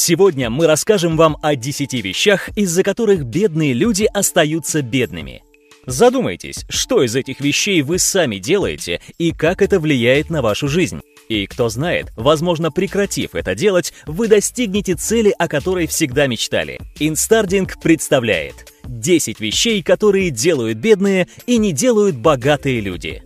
Сегодня 0.00 0.48
мы 0.48 0.68
расскажем 0.68 1.16
вам 1.16 1.38
о 1.42 1.56
10 1.56 1.92
вещах, 1.94 2.50
из-за 2.56 2.84
которых 2.84 3.24
бедные 3.24 3.72
люди 3.72 4.04
остаются 4.04 4.80
бедными. 4.80 5.42
Задумайтесь, 5.86 6.64
что 6.68 7.02
из 7.02 7.16
этих 7.16 7.40
вещей 7.40 7.82
вы 7.82 7.98
сами 7.98 8.36
делаете 8.36 9.00
и 9.18 9.32
как 9.32 9.60
это 9.60 9.80
влияет 9.80 10.30
на 10.30 10.40
вашу 10.40 10.68
жизнь. 10.68 11.00
И 11.28 11.48
кто 11.48 11.68
знает, 11.68 12.12
возможно, 12.16 12.70
прекратив 12.70 13.34
это 13.34 13.56
делать, 13.56 13.92
вы 14.06 14.28
достигнете 14.28 14.94
цели, 14.94 15.34
о 15.36 15.48
которой 15.48 15.88
всегда 15.88 16.28
мечтали. 16.28 16.78
Инстардинг 17.00 17.80
представляет 17.82 18.72
10 18.84 19.40
вещей, 19.40 19.82
которые 19.82 20.30
делают 20.30 20.78
бедные 20.78 21.26
и 21.46 21.58
не 21.58 21.72
делают 21.72 22.14
богатые 22.14 22.80
люди. 22.80 23.24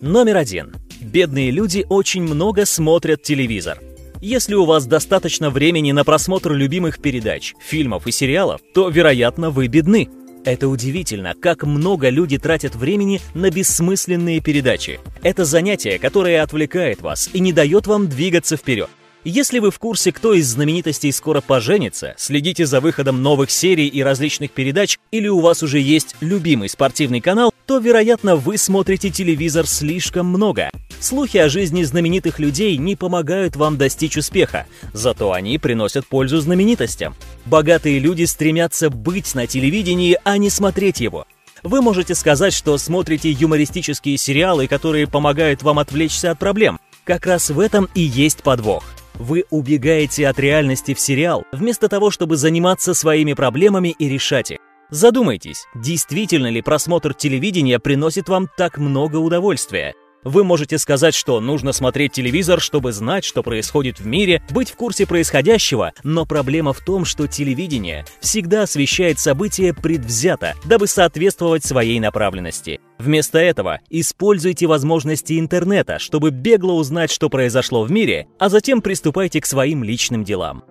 Номер 0.00 0.36
один. 0.36 0.72
Бедные 1.00 1.50
люди 1.50 1.84
очень 1.88 2.22
много 2.22 2.64
смотрят 2.64 3.24
телевизор. 3.24 3.80
Если 4.26 4.54
у 4.54 4.64
вас 4.64 4.86
достаточно 4.86 5.50
времени 5.50 5.92
на 5.92 6.02
просмотр 6.02 6.52
любимых 6.52 6.98
передач, 6.98 7.52
фильмов 7.60 8.06
и 8.06 8.10
сериалов, 8.10 8.62
то, 8.72 8.88
вероятно, 8.88 9.50
вы 9.50 9.66
бедны. 9.66 10.08
Это 10.46 10.68
удивительно, 10.68 11.34
как 11.38 11.64
много 11.64 12.08
люди 12.08 12.38
тратят 12.38 12.74
времени 12.74 13.20
на 13.34 13.50
бессмысленные 13.50 14.40
передачи. 14.40 14.98
Это 15.22 15.44
занятие, 15.44 15.98
которое 15.98 16.42
отвлекает 16.42 17.02
вас 17.02 17.28
и 17.34 17.38
не 17.38 17.52
дает 17.52 17.86
вам 17.86 18.08
двигаться 18.08 18.56
вперед. 18.56 18.88
Если 19.26 19.58
вы 19.58 19.70
в 19.70 19.78
курсе, 19.78 20.12
кто 20.12 20.34
из 20.34 20.48
знаменитостей 20.48 21.10
скоро 21.10 21.40
поженится, 21.40 22.14
следите 22.18 22.66
за 22.66 22.82
выходом 22.82 23.22
новых 23.22 23.50
серий 23.50 23.86
и 23.86 24.02
различных 24.02 24.50
передач, 24.50 24.98
или 25.12 25.28
у 25.28 25.40
вас 25.40 25.62
уже 25.62 25.80
есть 25.80 26.14
любимый 26.20 26.68
спортивный 26.68 27.22
канал, 27.22 27.50
то, 27.64 27.78
вероятно, 27.78 28.36
вы 28.36 28.58
смотрите 28.58 29.08
телевизор 29.08 29.66
слишком 29.66 30.26
много. 30.26 30.70
Слухи 31.00 31.38
о 31.38 31.48
жизни 31.48 31.84
знаменитых 31.84 32.38
людей 32.38 32.76
не 32.76 32.96
помогают 32.96 33.56
вам 33.56 33.78
достичь 33.78 34.18
успеха, 34.18 34.66
зато 34.92 35.32
они 35.32 35.56
приносят 35.56 36.06
пользу 36.06 36.40
знаменитостям. 36.40 37.16
Богатые 37.46 38.00
люди 38.00 38.24
стремятся 38.24 38.90
быть 38.90 39.34
на 39.34 39.46
телевидении, 39.46 40.18
а 40.24 40.36
не 40.36 40.50
смотреть 40.50 41.00
его. 41.00 41.26
Вы 41.62 41.80
можете 41.80 42.14
сказать, 42.14 42.52
что 42.52 42.76
смотрите 42.76 43.30
юмористические 43.30 44.18
сериалы, 44.18 44.68
которые 44.68 45.06
помогают 45.06 45.62
вам 45.62 45.78
отвлечься 45.78 46.30
от 46.30 46.38
проблем. 46.38 46.78
Как 47.04 47.24
раз 47.24 47.48
в 47.48 47.58
этом 47.58 47.88
и 47.94 48.02
есть 48.02 48.42
подвох. 48.42 48.93
Вы 49.18 49.44
убегаете 49.50 50.26
от 50.28 50.38
реальности 50.38 50.92
в 50.92 51.00
сериал, 51.00 51.44
вместо 51.52 51.88
того, 51.88 52.10
чтобы 52.10 52.36
заниматься 52.36 52.94
своими 52.94 53.32
проблемами 53.32 53.94
и 53.98 54.08
решать 54.08 54.50
их. 54.50 54.58
Задумайтесь, 54.90 55.66
действительно 55.74 56.50
ли 56.50 56.62
просмотр 56.62 57.14
телевидения 57.14 57.78
приносит 57.78 58.28
вам 58.28 58.48
так 58.56 58.78
много 58.78 59.16
удовольствия? 59.16 59.94
Вы 60.24 60.42
можете 60.42 60.78
сказать, 60.78 61.14
что 61.14 61.38
нужно 61.40 61.72
смотреть 61.72 62.12
телевизор, 62.12 62.60
чтобы 62.60 62.92
знать, 62.92 63.24
что 63.24 63.42
происходит 63.42 64.00
в 64.00 64.06
мире, 64.06 64.42
быть 64.50 64.70
в 64.70 64.76
курсе 64.76 65.06
происходящего, 65.06 65.92
но 66.02 66.24
проблема 66.24 66.72
в 66.72 66.80
том, 66.80 67.04
что 67.04 67.26
телевидение 67.26 68.06
всегда 68.20 68.62
освещает 68.62 69.18
события 69.18 69.74
предвзято, 69.74 70.54
дабы 70.64 70.86
соответствовать 70.86 71.64
своей 71.64 72.00
направленности. 72.00 72.80
Вместо 72.98 73.38
этого 73.38 73.80
используйте 73.90 74.66
возможности 74.66 75.38
интернета, 75.38 75.98
чтобы 75.98 76.30
бегло 76.30 76.72
узнать, 76.72 77.10
что 77.10 77.28
произошло 77.28 77.84
в 77.84 77.90
мире, 77.90 78.26
а 78.38 78.48
затем 78.48 78.80
приступайте 78.80 79.40
к 79.40 79.46
своим 79.46 79.84
личным 79.84 80.24
делам. 80.24 80.64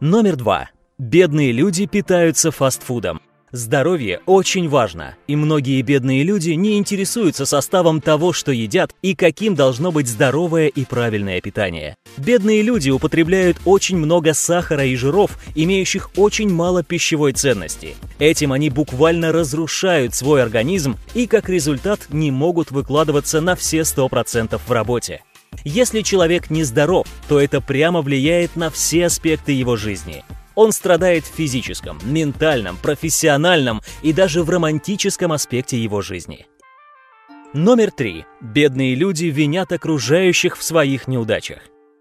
Номер 0.00 0.36
два. 0.36 0.70
Бедные 0.98 1.52
люди 1.52 1.86
питаются 1.86 2.50
фастфудом. 2.50 3.20
Здоровье 3.52 4.20
очень 4.24 4.66
важно, 4.66 5.14
и 5.26 5.36
многие 5.36 5.82
бедные 5.82 6.22
люди 6.22 6.52
не 6.52 6.78
интересуются 6.78 7.44
составом 7.44 8.00
того, 8.00 8.32
что 8.32 8.50
едят 8.50 8.94
и 9.02 9.14
каким 9.14 9.54
должно 9.54 9.92
быть 9.92 10.08
здоровое 10.08 10.68
и 10.68 10.86
правильное 10.86 11.42
питание. 11.42 11.96
Бедные 12.16 12.62
люди 12.62 12.88
употребляют 12.88 13.58
очень 13.66 13.98
много 13.98 14.32
сахара 14.32 14.86
и 14.86 14.96
жиров, 14.96 15.38
имеющих 15.54 16.12
очень 16.16 16.50
мало 16.50 16.82
пищевой 16.82 17.34
ценности. 17.34 17.94
Этим 18.18 18.52
они 18.52 18.70
буквально 18.70 19.32
разрушают 19.32 20.14
свой 20.14 20.42
организм 20.42 20.96
и 21.12 21.26
как 21.26 21.50
результат 21.50 22.00
не 22.08 22.30
могут 22.30 22.70
выкладываться 22.70 23.42
на 23.42 23.54
все 23.54 23.80
100% 23.80 24.58
в 24.66 24.72
работе. 24.72 25.22
Если 25.62 26.00
человек 26.00 26.48
нездоров, 26.48 27.06
то 27.28 27.38
это 27.38 27.60
прямо 27.60 28.00
влияет 28.00 28.56
на 28.56 28.70
все 28.70 29.06
аспекты 29.06 29.52
его 29.52 29.76
жизни. 29.76 30.24
Он 30.54 30.72
страдает 30.72 31.24
в 31.24 31.34
физическом, 31.34 31.98
ментальном, 32.04 32.76
профессиональном 32.76 33.82
и 34.02 34.12
даже 34.12 34.42
в 34.42 34.50
романтическом 34.50 35.32
аспекте 35.32 35.78
его 35.78 36.02
жизни. 36.02 36.46
Номер 37.54 37.90
три. 37.90 38.24
Бедные 38.40 38.94
люди 38.94 39.26
винят 39.26 39.72
окружающих 39.72 40.56
в 40.56 40.62
своих 40.62 41.06
неудачах. 41.06 41.58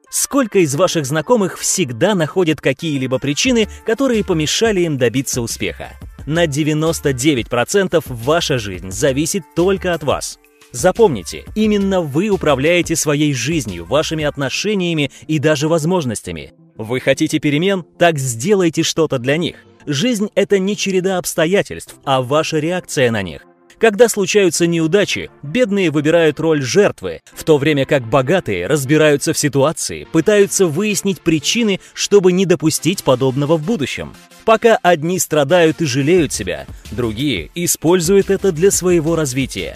Сколько 0.09 0.59
из 0.59 0.75
ваших 0.75 1.06
знакомых 1.06 1.57
всегда 1.57 2.16
находят 2.16 2.59
какие-либо 2.59 3.19
причины, 3.19 3.67
которые 3.85 4.25
помешали 4.25 4.81
им 4.81 4.97
добиться 4.97 5.41
успеха? 5.41 5.91
На 6.25 6.45
99% 6.45 8.03
ваша 8.06 8.57
жизнь 8.57 8.91
зависит 8.91 9.44
только 9.56 9.94
от 9.94 10.03
вас. 10.03 10.38
Запомните, 10.72 11.45
именно 11.56 12.01
вы 12.01 12.29
управляете 12.29 12.95
своей 12.95 13.34
жизнью, 13.34 13.85
вашими 13.85 14.23
отношениями 14.23 15.11
и 15.28 15.40
даже 15.40 15.67
возможностями. 15.67 16.53
Вы 16.77 16.99
хотите 16.99 17.39
перемен? 17.39 17.83
Так 17.97 18.17
сделайте 18.17 18.83
что-то 18.83 19.19
для 19.19 19.37
них. 19.37 19.57
Жизнь— 19.85 20.29
это 20.35 20.59
не 20.59 20.77
череда 20.77 21.17
обстоятельств, 21.17 21.95
а 22.05 22.21
ваша 22.21 22.59
реакция 22.59 23.11
на 23.11 23.21
них. 23.21 23.41
Когда 23.81 24.09
случаются 24.09 24.67
неудачи, 24.67 25.31
бедные 25.41 25.89
выбирают 25.89 26.39
роль 26.39 26.61
жертвы, 26.61 27.21
в 27.33 27.43
то 27.43 27.57
время 27.57 27.85
как 27.87 28.07
богатые 28.07 28.67
разбираются 28.67 29.33
в 29.33 29.39
ситуации, 29.39 30.07
пытаются 30.11 30.67
выяснить 30.67 31.21
причины, 31.21 31.79
чтобы 31.95 32.31
не 32.31 32.45
допустить 32.45 33.03
подобного 33.03 33.57
в 33.57 33.65
будущем. 33.65 34.13
Пока 34.45 34.77
одни 34.83 35.17
страдают 35.17 35.81
и 35.81 35.85
жалеют 35.85 36.31
себя, 36.31 36.67
другие 36.91 37.49
используют 37.55 38.29
это 38.29 38.51
для 38.51 38.69
своего 38.69 39.15
развития. 39.15 39.75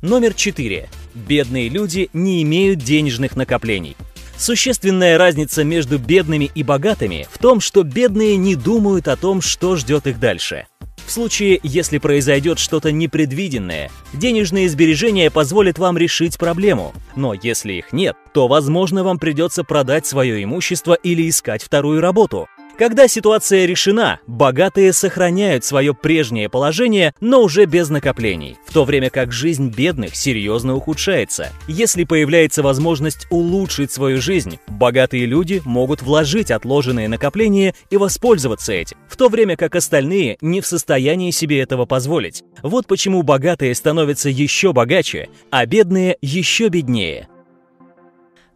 Номер 0.00 0.32
4. 0.32 0.88
Бедные 1.14 1.68
люди 1.68 2.10
не 2.12 2.42
имеют 2.44 2.78
денежных 2.78 3.34
накоплений. 3.34 3.96
Существенная 4.44 5.16
разница 5.16 5.64
между 5.64 5.98
бедными 5.98 6.50
и 6.54 6.62
богатыми 6.62 7.26
в 7.30 7.38
том, 7.38 7.60
что 7.60 7.82
бедные 7.82 8.36
не 8.36 8.56
думают 8.56 9.08
о 9.08 9.16
том, 9.16 9.40
что 9.40 9.74
ждет 9.74 10.06
их 10.06 10.20
дальше. 10.20 10.66
В 11.06 11.10
случае, 11.10 11.60
если 11.62 11.96
произойдет 11.96 12.58
что-то 12.58 12.92
непредвиденное, 12.92 13.90
денежные 14.12 14.68
сбережения 14.68 15.30
позволят 15.30 15.78
вам 15.78 15.96
решить 15.96 16.36
проблему. 16.36 16.92
Но 17.16 17.32
если 17.32 17.72
их 17.72 17.94
нет, 17.94 18.16
то, 18.34 18.46
возможно, 18.46 19.02
вам 19.02 19.18
придется 19.18 19.64
продать 19.64 20.04
свое 20.04 20.44
имущество 20.44 20.92
или 20.92 21.26
искать 21.26 21.62
вторую 21.62 22.02
работу. 22.02 22.46
Когда 22.76 23.06
ситуация 23.06 23.66
решена, 23.66 24.18
богатые 24.26 24.92
сохраняют 24.92 25.64
свое 25.64 25.94
прежнее 25.94 26.48
положение, 26.48 27.14
но 27.20 27.42
уже 27.42 27.66
без 27.66 27.88
накоплений, 27.88 28.56
в 28.66 28.72
то 28.72 28.84
время 28.84 29.10
как 29.10 29.30
жизнь 29.30 29.68
бедных 29.68 30.16
серьезно 30.16 30.74
ухудшается. 30.74 31.52
Если 31.68 32.02
появляется 32.02 32.64
возможность 32.64 33.28
улучшить 33.30 33.92
свою 33.92 34.20
жизнь, 34.20 34.58
богатые 34.66 35.26
люди 35.26 35.62
могут 35.64 36.02
вложить 36.02 36.50
отложенные 36.50 37.06
накопления 37.08 37.76
и 37.90 37.96
воспользоваться 37.96 38.72
этим, 38.72 38.96
в 39.08 39.16
то 39.16 39.28
время 39.28 39.56
как 39.56 39.76
остальные 39.76 40.36
не 40.40 40.60
в 40.60 40.66
состоянии 40.66 41.30
себе 41.30 41.60
этого 41.60 41.86
позволить. 41.86 42.42
Вот 42.62 42.88
почему 42.88 43.22
богатые 43.22 43.72
становятся 43.76 44.30
еще 44.30 44.72
богаче, 44.72 45.28
а 45.50 45.64
бедные 45.64 46.16
еще 46.20 46.68
беднее. 46.68 47.28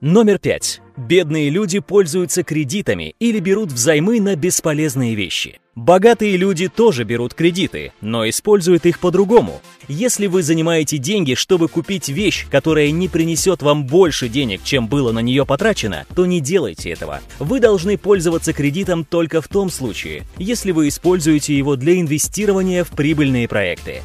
Номер 0.01 0.39
пять. 0.39 0.81
Бедные 0.97 1.51
люди 1.51 1.81
пользуются 1.81 2.45
кредитами 2.45 3.17
или 3.19 3.41
берут 3.41 3.73
взаймы 3.73 4.21
на 4.21 4.37
бесполезные 4.37 5.17
вещи. 5.17 5.59
Богатые 5.75 6.37
люди 6.37 6.69
тоже 6.69 7.03
берут 7.03 7.35
кредиты, 7.35 7.93
но 8.01 8.29
используют 8.29 8.87
их 8.87 9.01
по-другому. 9.01 9.61
Если 9.89 10.29
вы 10.29 10.45
занимаете 10.45 10.99
деньги, 10.99 11.35
чтобы 11.35 11.67
купить 11.67 12.09
вещь, 12.11 12.47
которая 12.49 12.93
не 12.93 13.09
принесет 13.09 13.61
вам 13.61 13.87
больше 13.87 14.29
денег, 14.29 14.63
чем 14.63 14.87
было 14.87 15.11
на 15.11 15.19
нее 15.19 15.45
потрачено, 15.45 16.07
то 16.15 16.27
не 16.27 16.41
делайте 16.41 16.91
этого. 16.91 17.21
Вы 17.41 17.59
должны 17.59 17.99
пользоваться 17.99 18.53
кредитом 18.53 19.05
только 19.05 19.41
в 19.41 19.49
том 19.49 19.69
случае, 19.69 20.23
если 20.37 20.71
вы 20.71 20.87
используете 20.89 21.59
его 21.59 21.75
для 21.75 21.99
инвестирования 21.99 22.85
в 22.85 22.91
прибыльные 22.91 23.49
проекты. 23.49 24.03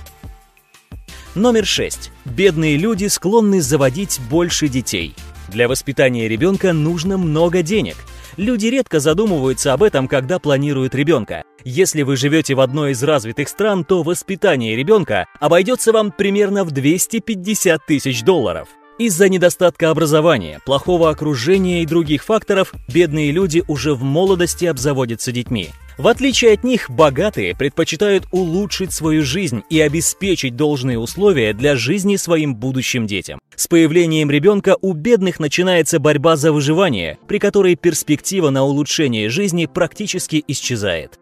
Номер 1.35 1.67
6. 1.67 2.09
Бедные 2.25 2.77
люди 2.77 3.05
склонны 3.05 3.61
заводить 3.61 4.19
больше 4.27 4.67
детей. 4.67 5.13
Для 5.53 5.67
воспитания 5.67 6.27
ребенка 6.27 6.73
нужно 6.73 7.19
много 7.19 7.61
денег. 7.61 7.95
Люди 8.37 8.65
редко 8.65 8.99
задумываются 8.99 9.73
об 9.73 9.83
этом, 9.83 10.07
когда 10.07 10.39
планируют 10.39 10.95
ребенка. 10.95 11.43
Если 11.63 12.01
вы 12.01 12.17
живете 12.17 12.55
в 12.55 12.59
одной 12.59 12.93
из 12.93 13.03
развитых 13.03 13.47
стран, 13.47 13.85
то 13.85 14.01
воспитание 14.01 14.75
ребенка 14.75 15.27
обойдется 15.39 15.91
вам 15.91 16.11
примерно 16.11 16.63
в 16.63 16.71
250 16.71 17.85
тысяч 17.85 18.23
долларов. 18.23 18.67
Из-за 18.97 19.29
недостатка 19.29 19.91
образования, 19.91 20.59
плохого 20.65 21.11
окружения 21.11 21.83
и 21.83 21.85
других 21.85 22.23
факторов 22.23 22.73
бедные 22.91 23.31
люди 23.31 23.63
уже 23.67 23.93
в 23.93 24.01
молодости 24.01 24.65
обзаводятся 24.65 25.31
детьми. 25.31 25.69
В 25.97 26.07
отличие 26.07 26.53
от 26.53 26.63
них, 26.63 26.89
богатые 26.89 27.55
предпочитают 27.55 28.25
улучшить 28.31 28.91
свою 28.91 29.23
жизнь 29.23 29.63
и 29.69 29.79
обеспечить 29.79 30.55
должные 30.55 30.97
условия 30.97 31.53
для 31.53 31.75
жизни 31.75 32.15
своим 32.15 32.55
будущим 32.55 33.05
детям. 33.05 33.39
С 33.55 33.67
появлением 33.67 34.31
ребенка 34.31 34.75
у 34.81 34.93
бедных 34.93 35.39
начинается 35.39 35.99
борьба 35.99 36.35
за 36.35 36.51
выживание, 36.51 37.19
при 37.27 37.37
которой 37.37 37.75
перспектива 37.75 38.49
на 38.49 38.63
улучшение 38.63 39.29
жизни 39.29 39.67
практически 39.67 40.43
исчезает. 40.47 41.19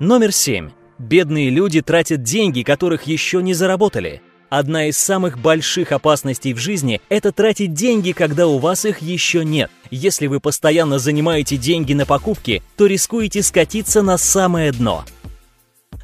Номер 0.00 0.32
7. 0.32 0.70
Бедные 0.98 1.50
люди 1.50 1.82
тратят 1.82 2.22
деньги, 2.22 2.62
которых 2.62 3.02
еще 3.02 3.42
не 3.42 3.52
заработали. 3.52 4.22
Одна 4.50 4.86
из 4.86 4.96
самых 4.96 5.38
больших 5.38 5.92
опасностей 5.92 6.54
в 6.54 6.58
жизни– 6.58 7.02
это 7.10 7.32
тратить 7.32 7.74
деньги, 7.74 8.12
когда 8.12 8.46
у 8.46 8.58
вас 8.58 8.86
их 8.86 9.02
еще 9.02 9.44
нет. 9.44 9.70
Если 9.90 10.26
вы 10.26 10.40
постоянно 10.40 10.98
занимаете 10.98 11.58
деньги 11.58 11.92
на 11.92 12.06
покупки, 12.06 12.62
то 12.76 12.86
рискуете 12.86 13.42
скатиться 13.42 14.02
на 14.02 14.16
самое 14.16 14.72
дно. 14.72 15.04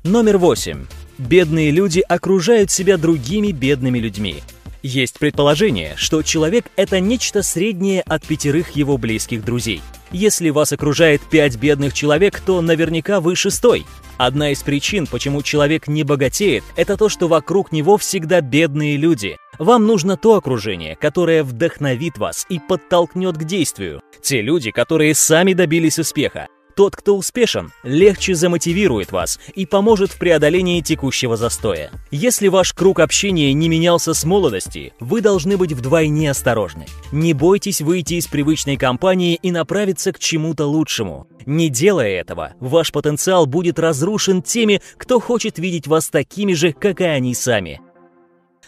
Номер 0.02 0.37
восемь. 0.37 0.85
Бедные 1.17 1.70
люди 1.70 2.00
окружают 2.00 2.70
себя 2.70 2.99
другими 2.99 3.50
бедными 3.50 3.99
людьми. 3.99 4.43
Есть 4.84 5.19
предположение, 5.19 5.94
что 5.96 6.22
человек– 6.22 6.66
это 6.76 7.00
нечто 7.00 7.42
среднее 7.42 8.02
от 8.02 8.26
пятерых 8.26 8.72
его 8.72 8.98
близких 8.98 9.42
друзей. 9.42 9.81
Если 10.12 10.50
вас 10.50 10.72
окружает 10.75 11.22
пять 11.22 11.56
бедных 11.56 11.94
человек, 11.94 12.38
то 12.40 12.60
наверняка 12.60 13.22
вы 13.22 13.34
шестой. 13.34 13.86
Одна 14.19 14.50
из 14.50 14.62
причин, 14.62 15.06
почему 15.06 15.40
человек 15.40 15.88
не 15.88 16.04
богатеет, 16.04 16.64
это 16.76 16.98
то, 16.98 17.08
что 17.08 17.28
вокруг 17.28 17.72
него 17.72 17.96
всегда 17.96 18.42
бедные 18.42 18.98
люди. 18.98 19.38
Вам 19.58 19.86
нужно 19.86 20.19
то 20.19 20.34
окружение, 20.34 20.96
которое 20.96 21.44
вдохновит 21.44 22.19
вас 22.19 22.44
и 22.50 22.58
подтолкнет 22.58 23.38
к 23.38 23.44
действию. 23.44 24.02
Те 24.20 24.42
люди, 24.42 24.70
которые 24.70 25.14
сами 25.14 25.54
добились 25.54 25.98
успеха. 25.98 26.48
Тот, 26.74 26.96
кто 26.96 27.16
успешен, 27.16 27.72
легче 27.84 28.34
замотивирует 28.34 29.12
вас 29.12 29.38
и 29.54 29.64
поможет 29.64 30.10
в 30.10 30.18
преодолении 30.18 30.80
текущего 30.80 31.36
застоя. 31.36 31.90
Если 32.10 32.48
ваш 32.48 32.72
круг 32.72 32.98
общения 32.98 33.52
не 33.52 33.68
менялся 33.68 34.12
с 34.12 34.24
молодости, 34.24 34.92
вы 34.98 35.20
должны 35.20 35.56
быть 35.56 35.72
вдвойне 35.72 36.30
осторожны. 36.30 36.86
Не 37.12 37.32
бойтесь 37.32 37.80
выйти 37.80 38.14
из 38.14 38.26
привычной 38.26 38.76
компании 38.76 39.38
и 39.40 39.52
направиться 39.52 40.12
к 40.12 40.18
чему-то 40.18 40.66
лучшему. 40.66 41.28
Не 41.46 41.68
делая 41.68 42.20
этого, 42.20 42.54
ваш 42.58 42.90
потенциал 42.90 43.46
будет 43.46 43.78
разрушен 43.78 44.42
теми, 44.42 44.80
кто 44.96 45.20
хочет 45.20 45.58
видеть 45.58 45.86
вас 45.86 46.08
такими 46.08 46.54
же, 46.54 46.72
как 46.72 47.00
и 47.00 47.04
они 47.04 47.34
сами. 47.34 47.80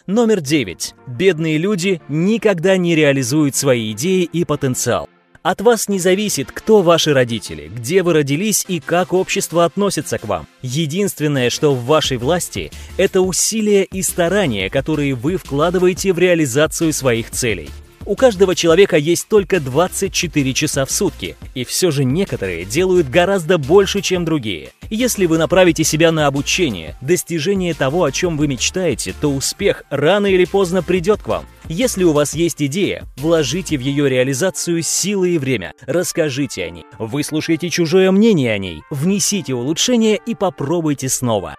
Номер 0.06 0.40
9. 0.40 0.94
Бедные 1.08 1.58
люди 1.58 2.00
никогда 2.08 2.76
не 2.76 2.94
реализуют 2.94 3.56
свои 3.56 3.90
идеи 3.90 4.22
и 4.22 4.44
потенциал. 4.44 5.08
От 5.48 5.60
вас 5.60 5.86
не 5.86 6.00
зависит, 6.00 6.50
кто 6.50 6.82
ваши 6.82 7.14
родители, 7.14 7.70
где 7.72 8.02
вы 8.02 8.14
родились 8.14 8.64
и 8.66 8.80
как 8.80 9.12
общество 9.12 9.64
относится 9.64 10.18
к 10.18 10.24
вам. 10.24 10.48
Единственное, 10.60 11.50
что 11.50 11.72
в 11.72 11.84
вашей 11.84 12.16
власти, 12.16 12.72
это 12.96 13.20
усилия 13.20 13.84
и 13.84 14.02
старания, 14.02 14.68
которые 14.68 15.14
вы 15.14 15.36
вкладываете 15.36 16.12
в 16.12 16.18
реализацию 16.18 16.92
своих 16.92 17.30
целей. 17.30 17.70
У 18.06 18.14
каждого 18.14 18.54
человека 18.54 18.96
есть 18.96 19.26
только 19.26 19.58
24 19.58 20.54
часа 20.54 20.84
в 20.84 20.92
сутки, 20.92 21.36
и 21.54 21.64
все 21.64 21.90
же 21.90 22.04
некоторые 22.04 22.64
делают 22.64 23.10
гораздо 23.10 23.58
больше, 23.58 24.00
чем 24.00 24.24
другие. 24.24 24.70
Если 24.90 25.26
вы 25.26 25.38
направите 25.38 25.82
себя 25.82 26.12
на 26.12 26.28
обучение, 26.28 26.96
достижение 27.00 27.74
того, 27.74 28.04
о 28.04 28.12
чем 28.12 28.36
вы 28.36 28.46
мечтаете, 28.46 29.12
то 29.20 29.32
успех 29.32 29.82
рано 29.90 30.28
или 30.28 30.44
поздно 30.44 30.84
придет 30.84 31.20
к 31.20 31.26
вам. 31.26 31.46
Если 31.68 32.04
у 32.04 32.12
вас 32.12 32.34
есть 32.34 32.62
идея, 32.62 33.04
вложите 33.16 33.76
в 33.76 33.80
ее 33.80 34.08
реализацию 34.08 34.82
силы 34.82 35.30
и 35.30 35.38
время, 35.38 35.74
расскажите 35.80 36.64
о 36.64 36.70
ней, 36.70 36.84
выслушайте 37.00 37.70
чужое 37.70 38.12
мнение 38.12 38.52
о 38.52 38.58
ней, 38.58 38.82
внесите 38.88 39.52
улучшения 39.52 40.14
и 40.14 40.36
попробуйте 40.36 41.08
снова. 41.08 41.56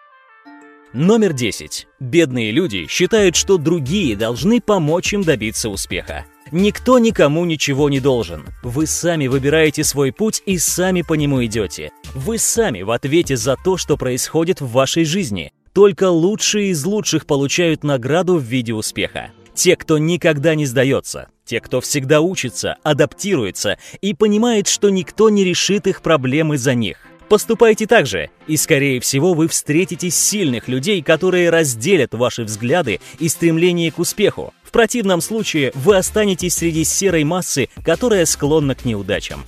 Номер 0.94 1.34
10. 1.34 1.88
Бедные 2.00 2.52
люди 2.52 2.88
считают, 2.88 3.36
что 3.36 3.58
другие 3.58 4.16
должны 4.16 4.62
помочь 4.62 5.14
им 5.14 5.24
добиться 5.24 5.68
успеха. 5.70 6.26
Никто 6.52 7.00
никому 7.00 7.46
ничего 7.46 7.90
не 7.90 8.00
должен. 8.00 8.46
Вы 8.64 8.88
сами 8.88 9.28
выбираете 9.28 9.84
свой 9.84 10.12
путь 10.12 10.42
и 10.46 10.58
сами 10.58 11.02
по 11.02 11.14
нему 11.14 11.44
идете. 11.46 11.92
Вы 12.16 12.38
сами 12.38 12.82
в 12.82 12.92
ответе 12.92 13.36
за 13.36 13.56
то, 13.56 13.78
что 13.78 13.98
происходит 13.98 14.62
в 14.62 14.72
вашей 14.72 15.04
жизни. 15.04 15.52
Только 15.74 16.10
лучшие 16.10 16.70
из 16.70 16.84
лучших 16.86 17.26
получают 17.26 17.84
награду 17.84 18.38
в 18.38 18.44
виде 18.44 18.74
успеха. 18.74 19.32
Те, 19.54 19.76
кто 19.76 19.98
никогда 19.98 20.56
не 20.56 20.66
сдается, 20.66 21.28
те, 21.46 21.60
кто 21.60 21.82
всегда 21.82 22.22
учится, 22.22 22.78
адаптируется 22.84 23.78
и 24.02 24.14
понимает, 24.14 24.68
что 24.68 24.90
никто 24.90 25.30
не 25.30 25.44
решит 25.44 25.88
их 25.88 26.02
проблемы 26.02 26.58
за 26.58 26.76
них. 26.76 26.98
Поступайте 27.30 27.88
так 27.88 28.06
же, 28.06 28.30
и, 28.48 28.56
скорее 28.56 29.02
всего, 29.02 29.34
вы 29.34 29.50
встретите 29.50 30.10
сильных 30.10 30.70
людей, 30.70 31.02
которые 31.02 31.50
разделят 31.50 32.14
ваши 32.14 32.44
взгляды 32.44 33.02
и 33.20 33.28
стремление 33.28 33.92
к 33.92 34.00
успеху. 34.00 34.54
В 34.68 34.72
противном 34.72 35.22
случае 35.22 35.72
вы 35.76 35.96
останетесь 35.96 36.56
среди 36.56 36.84
серой 36.84 37.24
массы, 37.24 37.70
которая 37.86 38.26
склонна 38.26 38.76
к 38.76 38.84
неудачам. 38.84 39.46